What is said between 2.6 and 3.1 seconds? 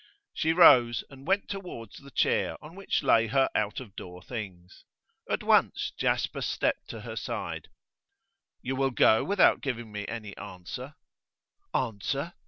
which